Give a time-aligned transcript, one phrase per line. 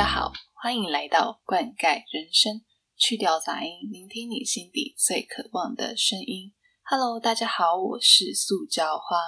[0.00, 2.62] 大家好，欢迎来到灌溉人生，
[2.96, 6.54] 去掉杂音，聆听你心底最渴望的声音。
[6.84, 9.18] Hello，大家好，我是塑胶花，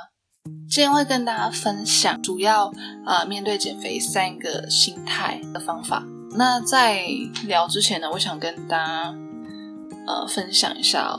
[0.71, 2.73] 今天会跟大家分享主要
[3.05, 6.03] 啊面对减肥三个心态的方法。
[6.39, 7.07] 那在
[7.45, 9.15] 聊之前呢，我想跟大家
[10.07, 11.15] 呃分享一下，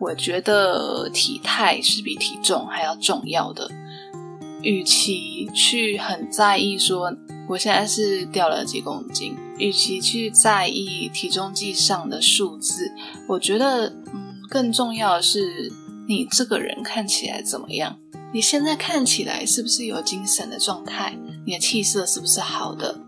[0.00, 3.70] 我觉得体态是比体重还要重要的。
[4.62, 7.16] 与其去很在意说
[7.48, 12.92] 我现在是掉了几公斤，与其去在意体重计上的数字，
[13.28, 15.72] 我觉得嗯，更重要的是
[16.08, 17.98] 你这个人看起来怎么样？
[18.32, 21.16] 你现在看起来是不是有精神的状态？
[21.46, 22.98] 你的气色是不是好的？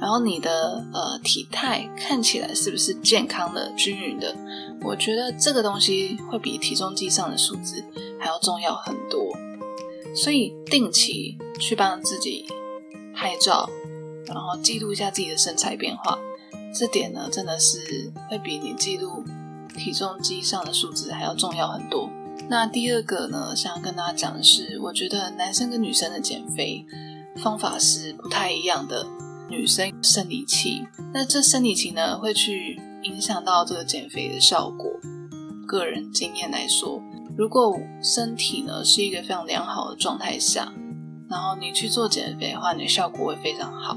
[0.00, 4.36] 然后你的呃体态看起来是不是健康的、均匀的？
[4.82, 7.82] 我觉得这个东西会比体重计上的数字
[8.20, 9.36] 还要重要很多。
[10.14, 12.46] 所以定期去帮自己
[13.18, 13.68] 拍照，
[14.26, 16.16] 然后记录一下自己的身材变化，
[16.72, 19.24] 这点呢真的是会比你记录
[19.76, 22.08] 体重机上的数字还要重要很多。
[22.48, 26.86] 那第二个呢，想要跟大家讲的是，我觉得男生跟女生的减肥
[27.42, 29.04] 方法是不太一样的。
[29.50, 34.92] 女生生理期，那这生理期呢会去影响到这个减肥的效果。
[35.66, 37.02] 个人经验来说。
[37.36, 40.72] 如果身体呢是一个非常良好的状态下，
[41.30, 43.96] 然后你去做减肥的话，你的效果会非常好。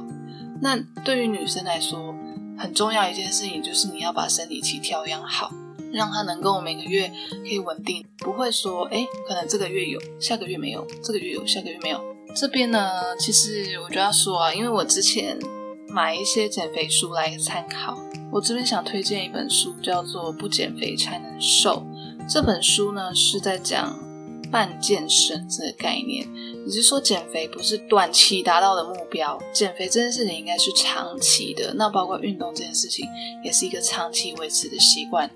[0.62, 2.14] 那对于女生来说，
[2.58, 5.52] 很重要一件事情就是你要把生理期调养好，
[5.92, 7.12] 让它能够每个月
[7.44, 12.00] 可以稳定，不会说哎，可能这个月有，下个月没有，这个月有，下个月没有。
[12.36, 15.38] 这边呢，其实我就要说啊，因为我之前
[15.88, 17.98] 买一些减肥书来参考，
[18.32, 21.86] 我这边想推荐一本书，叫做《不减肥才能瘦》。
[22.30, 24.00] 这本书呢是在讲
[24.52, 26.28] 半健身这个概念，
[26.66, 31.74] 也就是说减肥不是短期达到的目标，减肥这件事情应该是长期的。
[31.76, 33.08] 那包括运动这件事情，
[33.44, 35.30] 也是一个长期维持的习惯。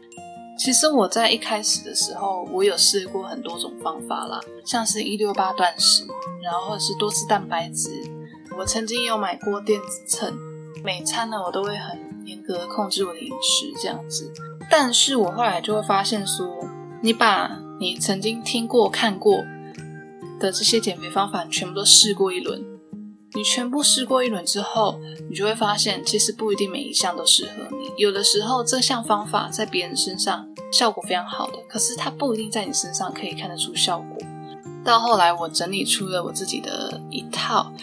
[0.60, 6.06] 其实我在一开始的时候，我有试过很多种方法啦，像是一六八断食，
[6.44, 7.90] 然后或者是多吃蛋白质。
[8.58, 10.38] 我曾经有买过电子秤，
[10.84, 14.32] 每餐呢我都会很严格控制我的饮食这样子。
[14.70, 16.54] 但是我后来就会发现说。
[17.02, 19.44] 你把你曾经听过、看过
[20.40, 22.64] 的这些减肥方法全部都试过一轮，
[23.34, 25.00] 你全部试过一轮之后，
[25.30, 27.92] 你就会发现，其实不一定每一项都适合你。
[27.98, 34.18] 有的时候，这项方法在别人身上效果非常好的，可是它不一定在你身上可以看得出效果。
[34.84, 37.74] 到后来，我整理出了我自己的一套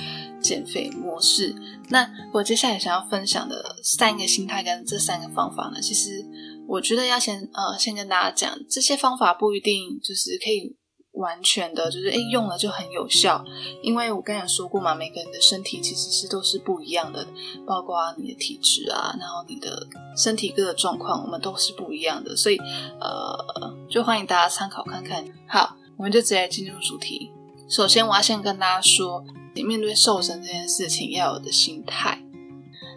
[0.40, 1.54] 减肥模式。
[1.88, 6.24] 那我接下来想要分享的三个心态跟这三个方法呢，其实。
[6.72, 10.74] 我觉得要先呃，先跟大家讲，这些方法不一定就是可以
[11.12, 13.44] 完全的，就是哎用了就很有效，
[13.82, 17.26] 因为我刚才说过嘛，每个人的身体其实是都是不一样的，
[17.66, 22.56] 包括你的体质啊，然后你的身体各个状况，我们都是不一样的，所以
[22.98, 25.22] 呃，就欢迎大家参考看看。
[25.46, 27.30] 好，我们就直接进入主题。
[27.68, 29.22] 首先，我要先跟大家说，
[29.54, 32.24] 你面对瘦身这件事情要有的心态。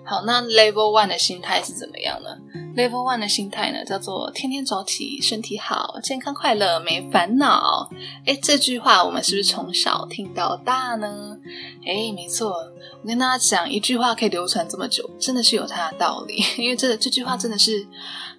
[0.08, 2.30] 好，那 Level One 的心态是怎么样呢
[2.76, 7.90] ？Level One 的心态呢，叫做天天早起，身体好，健康快乐，没烦恼。
[8.26, 11.36] 哎，这句话我们是不是从小听到大呢？
[11.86, 16.44] 哎，没错，我跟大家讲，一句话可以流传这么久，真的是有它的道理。
[16.62, 17.88] 因为这这句话真的是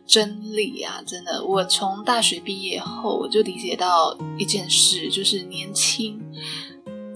[0.06, 1.02] 真理啊！
[1.04, 6.22] 真的，我从大学毕业后，我就理解到一件事，就是年轻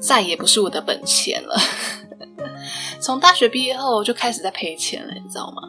[0.00, 1.56] 再也不是我的本钱了。
[3.00, 5.62] 从大学毕业后就开始在赔钱了，你知道吗？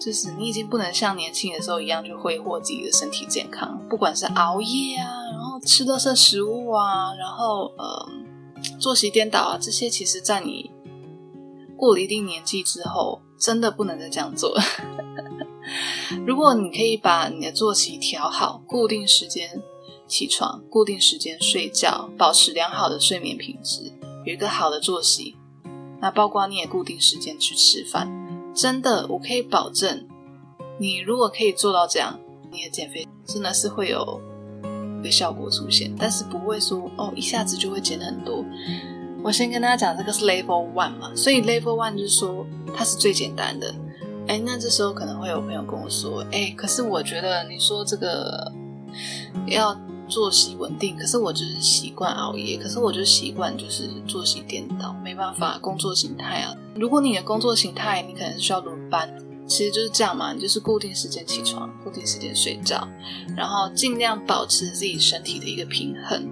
[0.00, 8.08] 就是你已经不能像年轻的时候一样去挥霍自己的身体健康，不管是熬夜啊，然后吃垃圾食物啊，然后呃
[8.80, 10.72] 作息颠倒啊，这些其实在你
[11.76, 14.58] 过了一定年纪之后，真的不能再这样做。
[16.26, 19.62] 如果你可以把你的作息调好，固定时间
[20.08, 23.92] 起床，固定时间睡觉，保持良好的睡眠品质，
[24.24, 25.36] 有一个好的作息。
[26.02, 28.10] 那包括你也固定时间去吃饭，
[28.52, 30.04] 真的，我可以保证，
[30.78, 32.18] 你如果可以做到这样，
[32.50, 34.20] 你的减肥真的是会有
[35.00, 38.44] 一个效果出现，但是不会说哦一下子就会减很多。
[39.22, 42.44] 我先跟大家讲，这个是 Level One 嘛，所以 Level One 就是说
[42.76, 43.72] 它是最简单的。
[44.26, 48.52] 哎，那这时候可能会有朋友跟我说，哎，可是我觉得你说这个
[49.46, 49.80] 要。
[50.12, 56.54] 作息稳定，可是我就是习惯熬夜，可是我就习惯就是作息颠倒，没办法工作形态啊。
[56.74, 59.08] 如果你的工作形态你可能需要轮班，
[59.46, 62.86] 其实就是这样嘛，你就是固定时间起床，固定时间睡觉，
[63.34, 66.28] 然后尽量保持自己身体的一个平衡。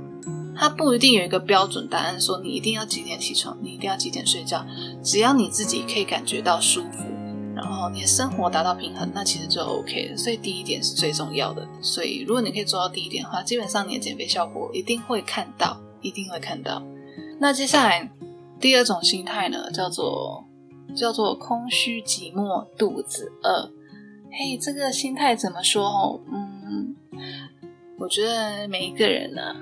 [0.57, 4.67] 它不一定有一个标准答案，说你一定要几点起床，你一定要几点睡觉。
[5.03, 7.07] 只要你自己可以感觉到舒服，
[7.63, 10.17] 然后你的生活达到平衡，那其实就 OK 了。
[10.17, 11.67] 所以第一点是最重要的。
[11.81, 16.83] 所以如果你可以做到第一点的话，基本上你的减肥效果一定会看到，一定会看到。
[17.39, 18.11] 那接下来
[18.59, 20.45] 第二种心态呢，叫做
[20.97, 23.71] 叫做空虚寂寞肚子饿。
[24.33, 25.85] 嘿，这个心态怎么说？
[25.85, 26.95] 哦，嗯，
[27.99, 29.57] 我觉得每一个人呢，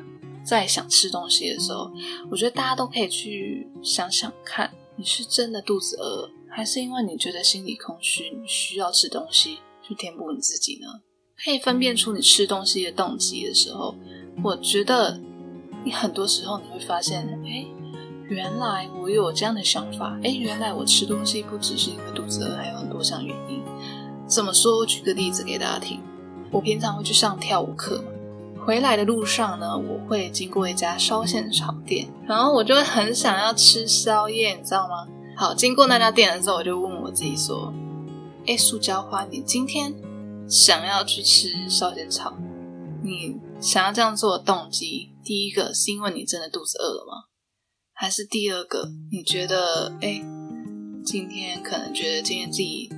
[0.44, 1.90] 在想吃东西的时候，
[2.30, 11.00] 我觉得大家都可以去想想看，你是真的肚子饿，还是因为你觉得心里空虚，你需要吃东西去填补你自己呢？
[11.44, 13.94] 可以分辨出你吃东西的动机的时候，
[14.42, 15.20] 我觉得
[15.84, 17.64] 你很多时候你会发现，哎，
[18.28, 23.62] 原来我有这样的想法，哎，原来我吃东西不只是因为肚子饿，还有很多项原因。
[24.26, 24.78] 怎么说？
[24.78, 26.00] 我举个例子给大家听。
[26.50, 35.06] 我平常会去上跳舞课嘛，回来的路上呢，我会经过一家烧仙草店，然后我就会很想要吃宵夜，你知道吗？
[35.38, 37.72] 好，经过那家店的时候，我就问我自己说
[38.44, 39.94] ：“哎，塑胶花，你今天
[40.48, 42.36] 想要去吃烧仙草？
[43.04, 47.28] 你想要这样做的动机，第一个是因为你真的肚子饿了吗？
[47.94, 50.20] 还是第二个，你觉得哎，
[51.04, 52.90] 今天可能觉得今天自己……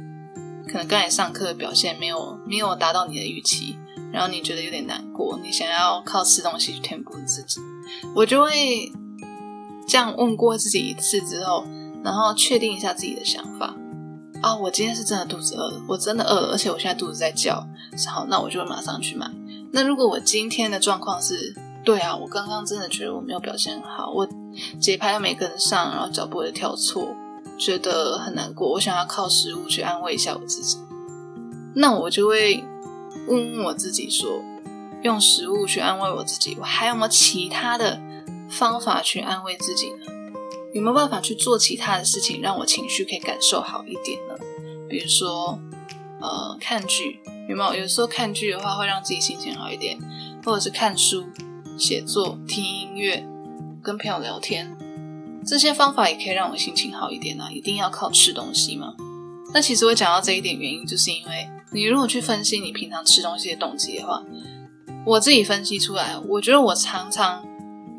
[0.67, 3.77] 可能刚才上课的表现没有没有达到你的预期，
[4.15, 7.61] 然后你觉得有点难过，你想要靠吃东西去填补自己，
[8.17, 8.91] 我就会
[9.87, 11.67] 这样问过自己一次之后，
[12.03, 13.75] 然后确定一下自己的想法。
[14.43, 17.67] 啊，我今天是真的肚子饿了，我真的饿了，而且我现在肚子在叫，
[18.09, 19.31] 好，那我就会马上去买。
[19.73, 21.55] 那如果我今天的状况是，
[21.85, 24.27] 对啊，我刚刚真的觉得我没有表现好，我
[24.81, 27.15] 节拍又没跟上，然后脚步也跳错。
[27.59, 30.79] 觉得很难过，我想要靠食物去安慰一下我自己。
[31.75, 32.65] 那我就会
[33.29, 34.43] 问问我自己说：
[35.03, 38.01] 用食物去安慰我自己，我还有没有其他的
[38.49, 40.07] 方法去安慰自己呢？
[40.73, 44.35] 有没有办法去做其他的事情，让我情绪可以感受好一点呢？
[44.89, 45.59] 比如说，
[46.21, 47.83] 呃，看剧有没有？
[47.83, 49.99] 有时候看剧的话会让自己心情好一点，
[50.45, 51.27] 或者是看书、
[51.79, 53.27] 写作、听音乐、
[53.83, 54.77] 跟朋友聊天。
[55.47, 57.51] 这些方法也可以让我心情好一点啊！
[57.51, 58.95] 一定要靠吃东西吗？
[59.53, 64.23] 那其实我讲到这一点原因，就是因为你如果去分析你平常吃东西的动机的话，
[65.07, 67.43] 我自己分析出来，我觉得我常常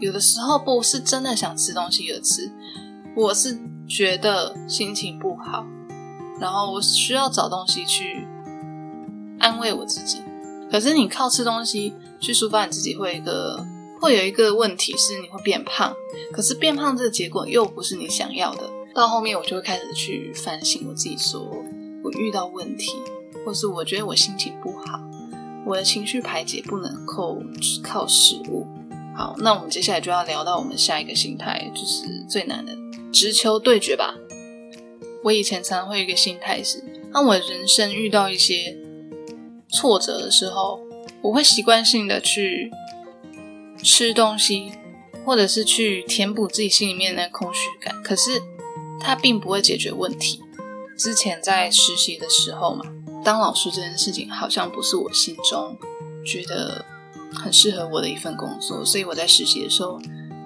[0.01, 2.51] 有的时候不是真的想吃东西而吃，
[3.15, 3.57] 我是
[3.88, 5.65] 觉得心情不好，
[6.39, 8.27] 然后我需要找东西去
[9.39, 10.18] 安慰我自己。
[10.69, 13.65] 可是你靠吃东西去抒发你自己，会一个。
[14.00, 15.94] 会有一个问题是你会变胖，
[16.33, 18.68] 可是变胖这个结果又不是你想要的。
[18.95, 21.39] 到后面我就会开始去反省我自己，说
[22.03, 22.94] 我遇到问题，
[23.45, 25.00] 或是我觉得我心情不好，
[25.68, 27.44] 我的情绪排解不能够
[27.83, 28.65] 靠食物。
[29.21, 32.75] 好，那我们接下来就要聊到我们下一个心态，就是最难的
[33.13, 34.15] 直球对决吧。
[35.23, 36.83] 我以前常常会有一个心态是，
[37.13, 38.75] 当我人生遇到一些
[39.69, 40.79] 挫折的时候，
[41.21, 42.71] 我会习惯性的去。
[43.83, 44.71] 吃东西，
[45.25, 48.39] 或者是去填补自己心里面的空虚感，可是
[49.00, 50.39] 它并不会解决问题。
[50.95, 52.85] 之前在实习的时候嘛，
[53.24, 55.75] 当老师这件事情好像不是我心中
[56.24, 56.86] 觉得
[57.33, 60.00] 很适合我的一份工作，所以我在实习的时候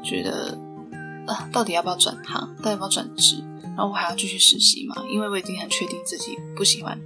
[0.03, 0.57] 觉得
[1.27, 5.03] 啊，到底要不要转行，到底要不要转职，然后我还要继续实习嘛？
[5.09, 6.99] 因为我已经很确定自己不喜欢。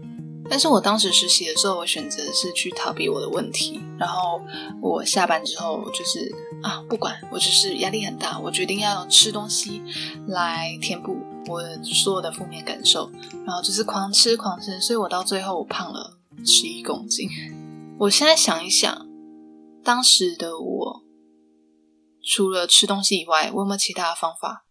[0.52, 3.80] 但是我当时实习的时候，我选择是去逃避我的问题。
[4.00, 4.42] 然后
[4.82, 6.34] 我下班之后，就是
[6.64, 9.84] 啊，不管我只是压力很大，我决定要吃东西
[10.28, 13.12] 来填补我所有的负面感受。
[13.46, 17.30] 然后就是狂吃狂吃，所以我到最后我胖了十一公斤。
[18.00, 19.06] 我现在想一想，
[19.84, 21.04] 当时的我
[22.24, 24.66] 除了吃东西以外，我有没有其他的方法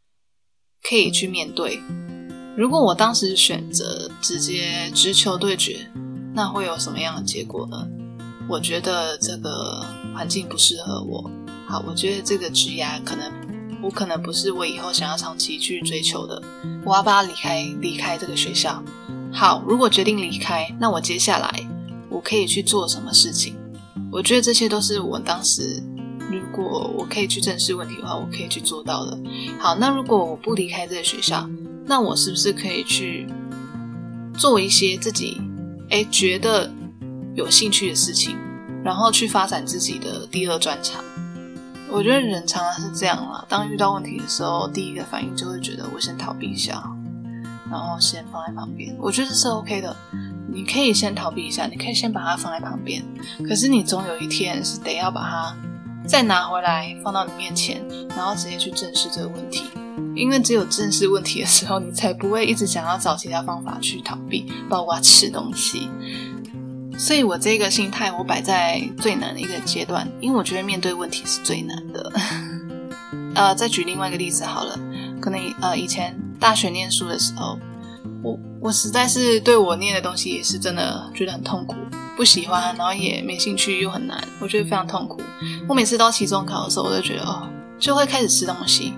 [0.82, 1.80] 可以去面对？
[2.56, 5.90] 如果我当时选择直接直球对决，
[6.34, 7.88] 那会有什么样的结果呢？
[8.48, 9.84] 我觉得这个
[10.14, 11.30] 环境不适合我。
[11.66, 13.30] 好，我觉得这个职涯可能
[13.82, 16.42] 我可能不是我以后想要长期去追求的。
[16.84, 18.82] 我要不要离开离开这个学校？
[19.32, 21.68] 好，如果决定离开，那我接下来
[22.08, 23.57] 我可以去做什么事情？
[24.10, 25.82] 我觉得这些都是我当时
[26.30, 29.18] 如果我可以去正视问题的话，我可以去做到的。
[29.58, 31.48] 好，那如果我不离开这个学校？
[31.86, 33.26] 那我是不是可以去
[34.36, 35.40] 做一些自己
[35.88, 36.70] 哎觉得
[37.34, 38.36] 有兴趣的事情，
[38.84, 41.02] 然后去发展自己的第二专长？
[41.90, 46.82] 我觉得人常常是这样啦，当遇到问题的时候，第一个反应就会觉得我先逃避一下，
[47.70, 48.94] 然后先放在旁边。
[49.00, 49.96] 我觉得是 OK 的，
[50.58, 53.00] 你可以先逃避一下，你可以先把它放在旁边。
[53.48, 55.56] 可是你总有一天是得要把它
[56.04, 57.80] 再拿回来放到你面前，
[58.16, 59.62] 然后直接去正视这个问题。
[60.16, 65.88] 因为只有正视问题的时候，你才不会一直想要找其他方法去逃避，包括吃东西。
[66.98, 72.12] 所以我这个心态，我摆在最难的一个阶段，因为我觉得面对问题是最难的。
[73.36, 74.76] 呃，再举另外一个例子好了，
[75.20, 77.56] 可能呃以前大学念书的时候，
[78.22, 81.74] 我我实在是对我念的东西也是真的觉得很痛苦，
[82.16, 85.20] 不喜欢，然后也没兴趣，又很难，我觉得非常痛苦。
[85.68, 87.48] 我每次到期中考的时候，我就觉得哦，
[87.78, 88.94] 就会开始吃东西。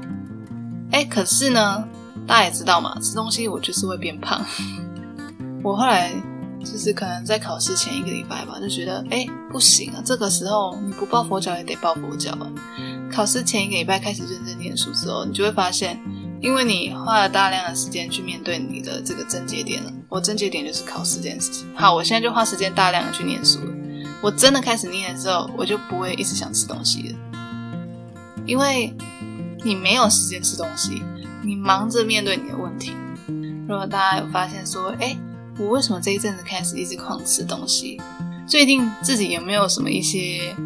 [0.90, 1.84] 哎，可是呢，
[2.26, 4.44] 大家也知道嘛，吃东西我就是会变胖。
[5.62, 6.10] 我后来
[6.60, 12.36] 就是可能在考试前一个礼拜吧，就觉得哎不行啊，这个时候你不抱佛脚也得抱佛脚。
[13.12, 16.00] 考试前一个礼拜开始认真念书之后，你就会发现，
[16.40, 19.92] 因为你花了大量的时间去面对你的这个症结点了。
[20.08, 21.66] 我症结点就是考试这件事情。
[21.74, 23.72] 好，我现在就花时间大量的去念书了。
[24.22, 27.18] 我真的开始念的时候，我就不会一直想吃东西了，
[28.46, 28.92] 因为。
[29.62, 31.02] 你没有时间吃东西，
[31.44, 32.94] 你忙着面对你的问题。
[33.68, 35.14] 如果大家有发现说，哎，
[35.58, 38.00] 我为什么这一阵子开始一直狂吃东西？
[38.46, 40.56] 最近自己有没有什么一些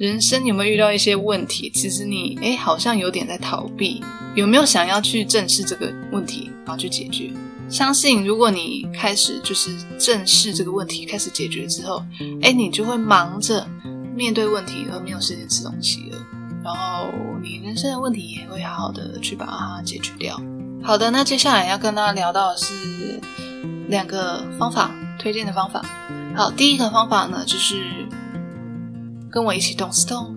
[0.00, 1.68] 人生有没有遇到一些问题？
[1.74, 4.02] 其实你哎，好像有点在逃避，
[4.34, 7.30] 有没有想要去正视这个问题，然后去解决？
[7.68, 12.02] 相信如果你开始就是正视这个问题，开始解决之后，
[12.40, 13.68] 哎，你就会忙着
[14.16, 16.18] 面对问题，而没有时间吃东西了。
[16.64, 17.10] 然后
[17.42, 20.40] 你人生的问题也会好好的去把它解决掉。
[20.82, 23.20] 好的，那接下来要跟大家聊到的是
[23.88, 25.84] 两个方法，推荐的方法。
[26.34, 27.84] 好，第一个方法呢就是
[29.30, 30.34] 跟我一起动 stone。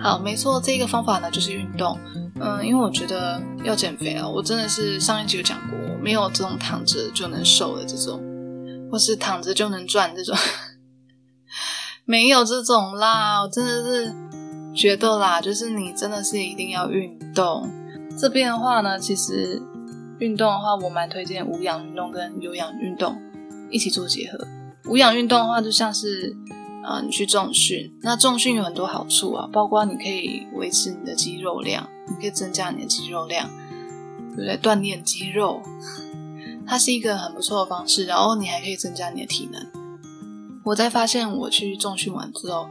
[0.00, 1.98] 好，没错，这个方法呢就是运动。
[2.40, 8.20] 嗯，因为我觉得要减肥啊，我真的是上一集有讲过，没有这种躺着就能瘦的这种，
[8.90, 10.36] 或是躺着就能赚这种，
[12.04, 14.14] 没有这种啦，我真的是。
[14.74, 17.68] 觉得啦，就是你真的是一定要运动。
[18.16, 19.60] 这边的话呢，其实
[20.20, 23.20] 运动的话，我蛮推荐无氧运动跟有氧运动
[23.72, 24.38] 一起做结合。
[24.84, 26.36] 无氧运动的话，就像是
[26.88, 27.92] 啊，你去重训。
[28.02, 33.50] 那重训有很多好处啊，包括你可以维持你的肌肉量，你可以增加你的肌肉量，
[34.34, 34.56] 对不对？
[34.56, 35.62] 锻炼肌肉，
[36.66, 38.06] 它是一个很不错的方式。
[38.06, 39.66] 然后你还可以增加你的体能。
[40.64, 42.66] 我在发现我去重训完之后。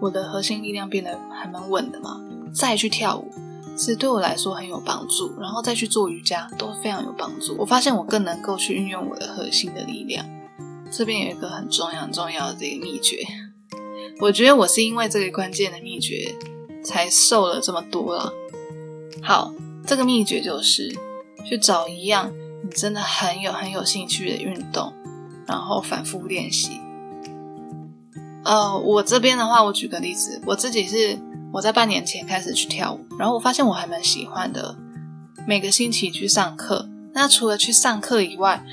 [0.00, 2.20] 我的核心力量变得还蛮稳的嘛，
[2.52, 3.30] 再去跳舞，
[3.76, 5.32] 其实对我来说很有帮助。
[5.40, 7.54] 然后再去做瑜伽都非常有帮助。
[7.56, 10.26] 我发现我更能够去运用我的核心的力量。
[10.90, 13.24] 这边有一个很重要很重要的这个秘诀，
[14.22, 16.32] 我觉得我是因为这个关键的秘诀
[16.84, 18.32] 才瘦了这么多了。
[19.20, 19.52] 好，
[19.84, 20.96] 这个秘诀就是
[21.44, 24.92] 去找一样你真的很有很有兴趣的运动，
[25.44, 26.80] 然后反复练习。
[28.44, 31.18] 呃，我这边的话，我举个例子，我自己是
[31.52, 34.76] 我在半年前开始去跳舞，然后我发现我还蛮喜欢的。
[35.48, 38.64] 每个星期去上课，那除了去上课以外，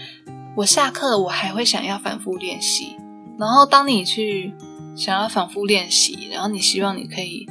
[0.58, 2.96] 我下课我还会想要反复练习。
[3.40, 4.54] 然后当你去
[5.00, 7.48] 想要反复练习，然后你希望你可以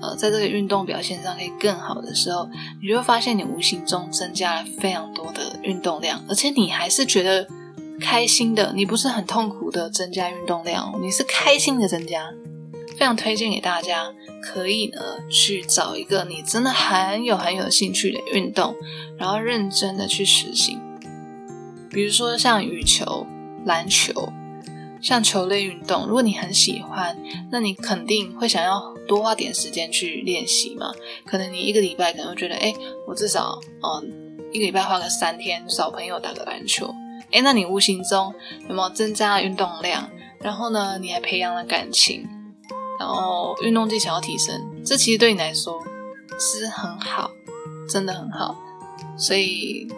[0.00, 2.48] 呃在这个运动表现上可以更好的时候，
[2.80, 7.46] 你就会发现你无形中增加了非常多的运动量，而且你还是觉得。
[8.00, 12.30] 开心的，你不是很痛苦的增加运动量，你是开心的增加，
[12.96, 18.76] 非常推荐给大家，可以呢去找一个你真的很有很有兴趣的运动，
[19.16, 20.80] 然后认真的去实行。
[21.90, 23.26] 比如说像羽球、
[23.64, 24.32] 篮球，
[25.00, 27.16] 像球类运动，如果你很喜欢，
[27.50, 30.92] 那你肯定会想要多花点时间去练习嘛。
[31.24, 32.72] 可能你一个礼拜可能会觉得，哎，
[33.06, 36.94] 我至少嗯一个礼拜花个三天找朋友打个篮球。
[37.30, 38.34] 哎，那你无形中
[38.68, 40.08] 有没有增加运动量？
[40.40, 42.26] 然后呢，你还培养了感情，
[42.98, 45.78] 然后运动技巧要提升，这其实对你来说
[46.38, 47.30] 是很好，
[47.88, 48.56] 真的很好。
[49.18, 49.88] 所以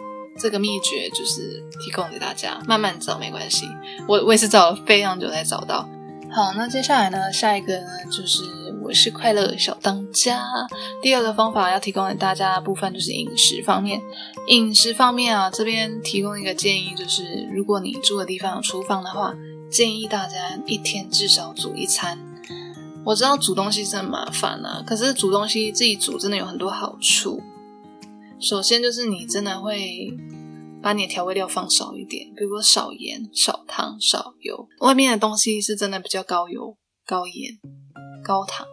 [0.40, 3.66] 这个秘诀就是提供给大家，慢慢找没关系。
[4.08, 5.88] 我我也是找了非常久才找到。
[6.30, 8.42] 好，那接下来呢，下一个呢就是。
[8.82, 10.42] 我是快乐小当家。
[11.02, 14.00] 第二个方法要提供给大家的部分就是饮食方面。
[14.48, 19.34] 饮食方面啊，这边提供一个建议，就是如果你住的地方有厨房的话，
[19.70, 22.18] 建议大家一天至少煮一餐。
[23.04, 27.40] 我知道煮东西真的麻烦啊，可是煮东西自己煮真的有很多好处。
[28.40, 30.08] 首先就是你真的会
[30.82, 34.66] 把你的调味料放少一点，比如说少盐、少糖、少油。
[34.80, 36.74] 外面的东西是真的比较高油、
[37.06, 37.58] 高盐、
[38.24, 38.66] 高糖。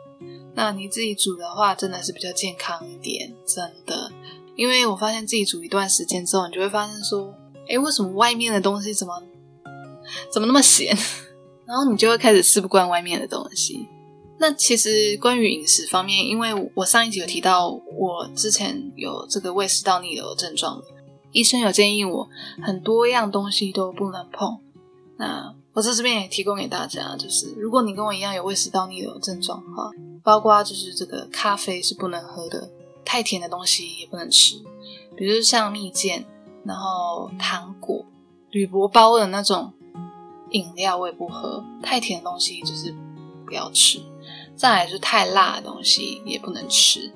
[0.55, 4.11] 那你自己煮的话，真的是比较健康一点，真的。
[4.55, 7.33] 因为我发现自己煮一段时间之后，你就会发现说，
[7.67, 9.21] 哎，为什么外面的东西怎么
[10.31, 10.97] 怎么那么咸？
[11.67, 13.85] 然后你就会开始吃不惯外面的东西。
[14.39, 20.81] 那其实关于饮食方面，因为我上一集有提到，我之前有这个胃食道逆流的症状，
[21.31, 22.29] 医生有建议我
[22.61, 24.59] 很多样东西都不能碰。
[25.17, 29.89] 那我在这边也提供给大家，就是如果你跟我一样有胃食道逆流的症状哈，
[30.23, 32.69] 包括就是这个咖啡是不能喝的，
[33.03, 34.55] 太甜的东西也不能吃，
[35.15, 36.23] 比如像蜜饯，
[36.63, 38.05] 然后糖果、
[38.51, 39.73] 铝箔包的那种
[40.51, 42.93] 饮料我也不喝，太甜的东西就是
[43.45, 43.99] 不要吃。
[44.57, 47.13] 再来就是太辣的东西也不能吃，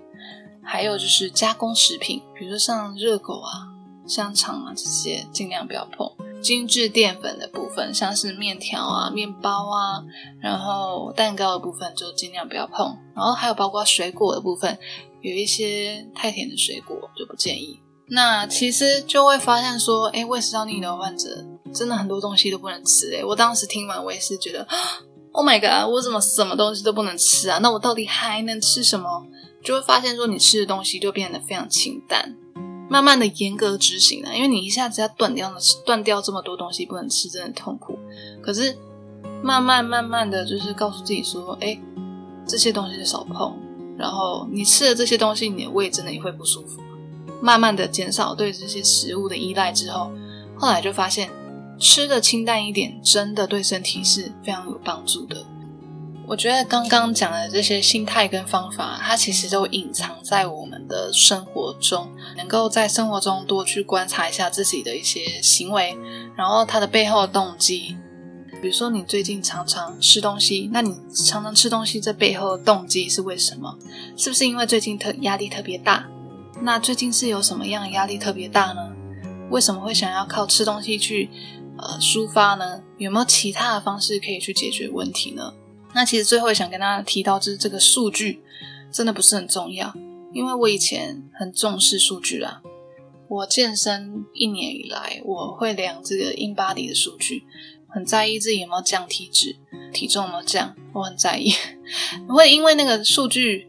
[0.63, 3.67] 还有就是加工食品，比如说像热狗啊、
[4.07, 6.09] 香肠啊这些，尽量不要碰。
[6.41, 10.03] 精致淀粉的部分，像是面条啊、面包啊，
[10.39, 12.97] 然后蛋糕的部分就尽量不要碰。
[13.15, 14.77] 然后还有包括水果的部分，
[15.21, 17.79] 有一些太甜的水果就不建议。
[18.07, 23.15] 那其实就会发现说，哎，胃食道逆流患者真的很多东西都不能吃。
[23.15, 24.67] 哎，我当时听完我也是觉得。
[25.33, 25.89] Oh my god！
[25.89, 27.59] 我怎么什么东西都不能吃啊？
[27.59, 29.25] 那我到底还能吃什么？
[29.63, 32.35] 就会发现说，你吃的东西就变得非常清淡，
[32.89, 34.35] 慢慢的严格执行了。
[34.35, 37.97] 因为你一下子要断掉了，断掉这么多东西不能吃，真的痛苦。
[38.41, 38.77] 可是
[39.41, 41.79] 慢慢慢慢的就是告诉自己说，哎，
[42.45, 43.57] 这些东西少碰。
[43.97, 46.81] 然后你吃了这些东西，你的胃真的也会不舒服。
[47.41, 50.11] 慢慢的减少对这些食物的依赖之后，
[50.57, 51.29] 后来就发现。
[51.81, 55.43] 吃的清淡一点，真的对身体是非常有帮助的。
[56.27, 65.97] 我觉得刚刚讲的这些心态跟方法，它其实都隐藏在我们的生活中，能够在生活中多去观察一下自己的一些行为，
[66.37, 67.97] 然后它的背后的动机。
[68.61, 70.95] 比如说，你最近常常吃东西，那你
[71.25, 73.75] 常常吃东西这背后的动机是为什么？
[74.15, 76.07] 是不是因为最近特压力特别大？
[76.61, 78.91] 那最近是有什么样的压力特别大呢？
[79.49, 81.29] 为什么会想要靠吃东西去？
[81.81, 85.53] 呃，抒发呢，有没有其他的方式可以去解决问题呢？
[85.93, 88.43] 那其实最后想跟大家提到，就是这个数据
[88.91, 89.93] 真的不是很重要，
[90.31, 92.61] 因为我以前很重视数据啦。
[93.27, 97.43] 我健身一年以来，我会量这个 in body 的数据，
[97.87, 99.55] 很在意自己有没有降体脂，
[99.91, 101.51] 体重有没有降，我很在意。
[102.29, 103.67] 会因为那个数据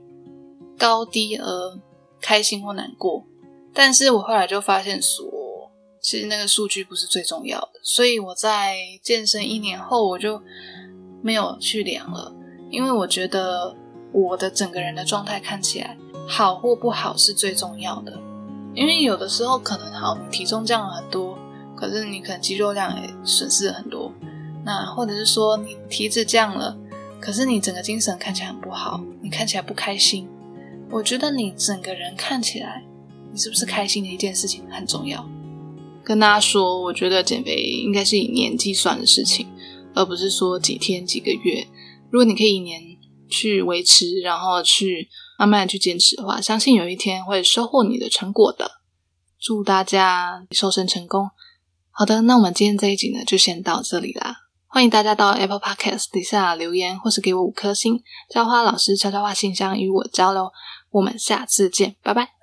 [0.77, 1.81] 高低而
[2.21, 3.25] 开心或难过，
[3.73, 5.32] 但是我后来就发现说。
[6.03, 10.43] 其实那个数据不是最重要的，所以我在健身一年后我就
[11.23, 12.35] 没有去量了，
[12.71, 13.75] 因为我觉得
[14.13, 15.97] 我的整个人的状态看起来
[16.29, 18.21] 好或不好是最重要的。
[18.75, 21.39] 因为有的时候可能好，体重降了很多，
[21.77, 24.13] 可是你可能肌肉量也损失了很多。
[24.65, 26.77] 那或者是说你体脂降了，
[27.21, 30.29] 可是你整个精神看起来很不好，你看起来不开心。
[30.91, 32.83] 我觉得你整个人看起来，
[33.31, 35.25] 你是不是开心的一件事情很重要。
[36.05, 39.47] 跟大家说，我觉得减肥应该是以年计算的事情，
[39.95, 41.67] 而不是说几天几个月。
[42.11, 42.81] 如果你可以一年
[43.31, 48.73] 去维持，然后去慢慢的去坚持的话，相信有一天会收获你的成果的。
[49.41, 51.31] 祝大家瘦身成功！
[51.91, 54.37] 好的，那我们今天这一集呢，就先到这里啦。
[54.67, 60.51] 欢迎大家到 Apple Podcast 底下留言，或是给我五颗星，浇花老师悄悄话信箱与我交流。
[60.91, 62.42] 我们下次见，拜拜。